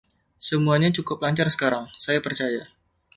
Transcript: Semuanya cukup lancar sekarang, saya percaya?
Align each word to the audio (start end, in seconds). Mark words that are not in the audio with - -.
Semuanya 0.47 0.89
cukup 0.97 1.17
lancar 1.23 1.45
sekarang, 1.55 1.83
saya 2.05 2.17
percaya? 2.25 2.63